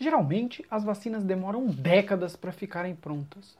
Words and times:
Geralmente, 0.00 0.64
as 0.70 0.84
vacinas 0.84 1.24
demoram 1.24 1.66
décadas 1.66 2.36
para 2.36 2.52
ficarem 2.52 2.94
prontas. 2.94 3.58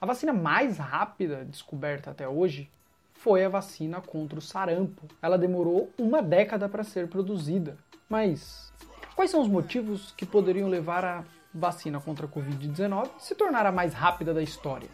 A 0.00 0.04
vacina 0.04 0.32
mais 0.32 0.78
rápida 0.78 1.44
descoberta 1.44 2.10
até 2.10 2.28
hoje 2.28 2.68
foi 3.14 3.44
a 3.44 3.48
vacina 3.48 4.00
contra 4.00 4.36
o 4.36 4.42
sarampo. 4.42 5.06
Ela 5.22 5.38
demorou 5.38 5.88
uma 5.96 6.20
década 6.20 6.68
para 6.68 6.82
ser 6.82 7.06
produzida. 7.06 7.76
Mas 8.08 8.72
quais 9.14 9.30
são 9.30 9.40
os 9.40 9.46
motivos 9.46 10.12
que 10.16 10.26
poderiam 10.26 10.68
levar 10.68 11.04
a 11.04 11.24
vacina 11.54 12.00
contra 12.00 12.26
a 12.26 12.28
Covid-19 12.28 13.08
se 13.20 13.36
tornar 13.36 13.64
a 13.64 13.70
mais 13.70 13.94
rápida 13.94 14.34
da 14.34 14.42
história? 14.42 14.88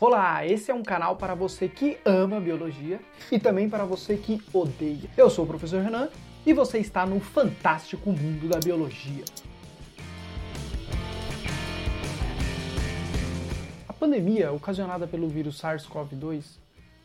Olá, 0.00 0.46
esse 0.46 0.70
é 0.70 0.74
um 0.74 0.82
canal 0.82 1.16
para 1.16 1.34
você 1.34 1.68
que 1.68 1.98
ama 2.02 2.40
biologia 2.40 2.98
e 3.30 3.38
também 3.38 3.68
para 3.68 3.84
você 3.84 4.16
que 4.16 4.42
odeia. 4.54 5.10
Eu 5.18 5.28
sou 5.28 5.44
o 5.44 5.48
professor 5.48 5.82
Renan 5.82 6.08
e 6.46 6.54
você 6.54 6.78
está 6.78 7.04
no 7.04 7.20
fantástico 7.20 8.10
mundo 8.10 8.48
da 8.48 8.58
biologia. 8.58 9.24
Pandemia 14.00 14.50
ocasionada 14.50 15.06
pelo 15.06 15.28
vírus 15.28 15.60
SARS-CoV-2 15.60 16.56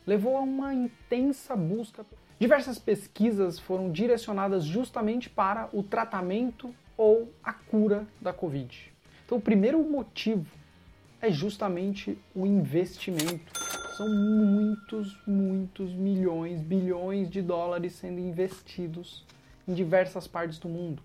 levou 0.08 0.38
a 0.38 0.40
uma 0.40 0.74
intensa 0.74 1.54
busca. 1.54 2.06
Diversas 2.40 2.80
pesquisas 2.80 3.60
foram 3.60 3.92
direcionadas 3.92 4.64
justamente 4.64 5.30
para 5.30 5.68
o 5.74 5.84
tratamento 5.84 6.74
ou 6.96 7.30
a 7.44 7.52
cura 7.52 8.08
da 8.22 8.32
Covid. 8.32 8.94
Então, 9.26 9.38
o 9.38 9.42
primeiro 9.42 9.84
motivo 9.84 10.46
é 11.22 11.30
justamente 11.30 12.18
o 12.34 12.46
investimento. 12.46 13.60
São 13.98 14.08
muitos, 14.08 15.22
muitos 15.28 15.92
milhões, 15.92 16.62
bilhões 16.62 17.30
de 17.30 17.42
dólares 17.42 17.92
sendo 17.92 18.22
investidos 18.22 19.26
em 19.68 19.74
diversas 19.74 20.28
partes 20.28 20.58
do 20.60 20.70
mundo. 20.70 21.04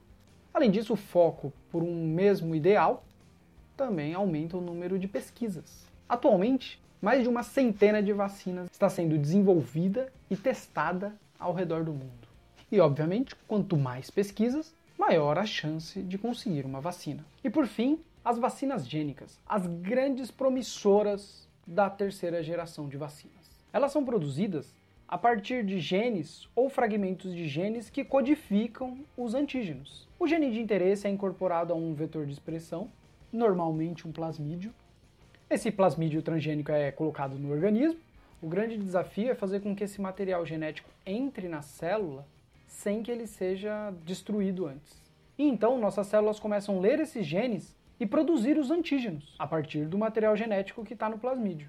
Além 0.54 0.70
disso, 0.70 0.92
o 0.92 0.96
foco 0.96 1.52
por 1.68 1.82
um 1.82 2.06
mesmo 2.06 2.54
ideal 2.54 3.04
também 3.80 4.12
aumenta 4.12 4.58
o 4.58 4.60
número 4.60 4.98
de 4.98 5.08
pesquisas. 5.08 5.86
Atualmente, 6.06 6.78
mais 7.00 7.22
de 7.22 7.30
uma 7.30 7.42
centena 7.42 8.02
de 8.02 8.12
vacinas 8.12 8.68
está 8.70 8.90
sendo 8.90 9.16
desenvolvida 9.16 10.12
e 10.28 10.36
testada 10.36 11.16
ao 11.38 11.54
redor 11.54 11.82
do 11.82 11.90
mundo. 11.90 12.28
E, 12.70 12.78
obviamente, 12.78 13.34
quanto 13.48 13.78
mais 13.78 14.10
pesquisas, 14.10 14.74
maior 14.98 15.38
a 15.38 15.46
chance 15.46 16.02
de 16.02 16.18
conseguir 16.18 16.66
uma 16.66 16.78
vacina. 16.78 17.24
E 17.42 17.48
por 17.48 17.66
fim, 17.66 17.98
as 18.22 18.36
vacinas 18.36 18.86
gênicas, 18.86 19.40
as 19.48 19.66
grandes 19.66 20.30
promissoras 20.30 21.48
da 21.66 21.88
terceira 21.88 22.42
geração 22.42 22.86
de 22.86 22.98
vacinas. 22.98 23.48
Elas 23.72 23.92
são 23.92 24.04
produzidas 24.04 24.74
a 25.08 25.16
partir 25.16 25.64
de 25.64 25.80
genes 25.80 26.46
ou 26.54 26.68
fragmentos 26.68 27.34
de 27.34 27.48
genes 27.48 27.88
que 27.88 28.04
codificam 28.04 28.98
os 29.16 29.34
antígenos. 29.34 30.06
O 30.18 30.28
gene 30.28 30.50
de 30.50 30.60
interesse 30.60 31.06
é 31.06 31.10
incorporado 31.10 31.72
a 31.72 31.76
um 31.76 31.94
vetor 31.94 32.26
de 32.26 32.32
expressão, 32.32 32.90
normalmente 33.32 34.06
um 34.06 34.12
plasmídio. 34.12 34.72
Esse 35.48 35.70
plasmídio 35.70 36.22
transgênico 36.22 36.70
é 36.70 36.90
colocado 36.92 37.38
no 37.38 37.50
organismo. 37.50 37.98
O 38.42 38.48
grande 38.48 38.76
desafio 38.76 39.30
é 39.30 39.34
fazer 39.34 39.60
com 39.60 39.74
que 39.74 39.84
esse 39.84 40.00
material 40.00 40.46
genético 40.46 40.88
entre 41.04 41.48
na 41.48 41.62
célula 41.62 42.26
sem 42.66 43.02
que 43.02 43.10
ele 43.10 43.26
seja 43.26 43.92
destruído 44.06 44.66
antes. 44.66 45.00
E 45.36 45.44
então 45.44 45.78
nossas 45.78 46.06
células 46.06 46.38
começam 46.38 46.78
a 46.78 46.80
ler 46.80 47.00
esses 47.00 47.26
genes 47.26 47.76
e 47.98 48.06
produzir 48.06 48.56
os 48.56 48.70
antígenos 48.70 49.34
a 49.38 49.46
partir 49.46 49.84
do 49.86 49.98
material 49.98 50.36
genético 50.36 50.84
que 50.84 50.94
está 50.94 51.08
no 51.08 51.18
plasmídio. 51.18 51.68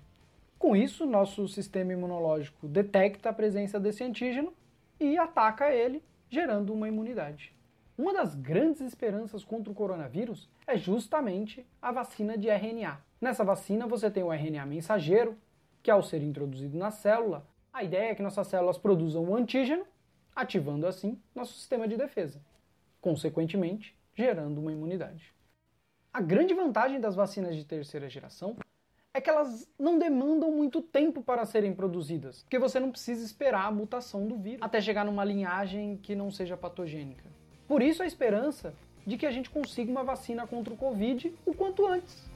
Com 0.58 0.76
isso, 0.76 1.06
nosso 1.06 1.48
sistema 1.48 1.92
imunológico 1.92 2.68
detecta 2.68 3.30
a 3.30 3.34
presença 3.34 3.80
desse 3.80 4.04
antígeno 4.04 4.54
e 5.00 5.18
ataca 5.18 5.74
ele, 5.74 6.04
gerando 6.30 6.72
uma 6.72 6.88
imunidade. 6.88 7.52
Uma 7.98 8.14
das 8.14 8.34
grandes 8.36 8.82
esperanças 8.82 9.44
contra 9.44 9.72
o 9.72 9.76
coronavírus 9.76 10.50
é 10.66 10.78
justamente 10.78 11.66
a 11.82 11.92
vacina 11.92 12.38
de 12.38 12.50
RNA. 12.50 13.00
Nessa 13.20 13.44
vacina 13.44 13.86
você 13.86 14.10
tem 14.10 14.24
o 14.24 14.32
RNA 14.32 14.66
mensageiro, 14.66 15.38
que 15.84 15.92
ao 15.92 16.02
ser 16.02 16.24
introduzido 16.24 16.78
na 16.78 16.90
célula, 16.90 17.46
a 17.74 17.84
ideia 17.84 18.12
é 18.12 18.16
que 18.16 18.22
nossas 18.22 18.48
células 18.48 18.78
produzam 18.78 19.24
o 19.24 19.36
antígeno, 19.36 19.86
ativando 20.36 20.88
assim 20.88 21.20
nosso 21.36 21.54
sistema 21.54 21.88
de 21.88 21.98
defesa, 21.98 22.42
consequentemente 23.00 23.96
gerando 24.14 24.60
uma 24.60 24.72
imunidade. 24.72 25.34
A 26.14 26.22
grande 26.22 26.54
vantagem 26.54 27.00
das 27.00 27.16
vacinas 27.16 27.56
de 27.56 27.64
terceira 27.64 28.10
geração 28.10 28.58
é 29.14 29.22
que 29.22 29.30
elas 29.30 29.68
não 29.78 29.98
demandam 29.98 30.52
muito 30.52 30.82
tempo 30.82 31.22
para 31.22 31.46
serem 31.46 31.74
produzidas, 31.74 32.44
porque 32.44 32.60
você 32.60 32.80
não 32.80 32.92
precisa 32.92 33.24
esperar 33.24 33.66
a 33.66 33.72
mutação 33.72 34.28
do 34.28 34.38
vírus 34.38 34.62
até 34.62 34.82
chegar 34.82 35.06
numa 35.06 35.24
linhagem 35.24 35.98
que 35.98 36.16
não 36.16 36.32
seja 36.32 36.58
patogênica. 36.58 37.31
Por 37.72 37.82
isso 37.82 38.04
a 38.04 38.06
esperança 38.06 38.74
de 39.08 39.18
que 39.18 39.26
a 39.26 39.32
gente 39.32 39.50
consiga 39.50 39.90
uma 39.90 40.04
vacina 40.04 40.46
contra 40.46 40.74
o 40.74 40.76
Covid 40.76 41.34
o 41.46 41.54
quanto 41.54 41.88
antes. 41.88 42.30